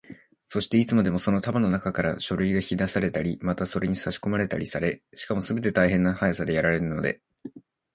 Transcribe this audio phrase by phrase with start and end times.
[0.47, 7.21] そして、いつでもその束のなかから書類が引き出されたり、またそれにさしこまれたりされ、しかもすべて大変な速さでやられるので、